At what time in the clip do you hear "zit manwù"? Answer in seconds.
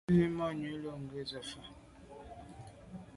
0.19-0.71